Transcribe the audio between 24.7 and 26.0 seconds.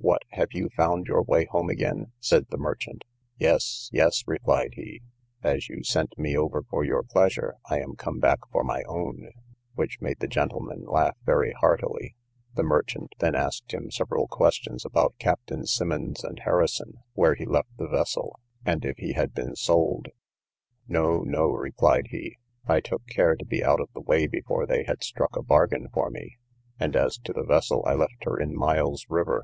had struck a bargain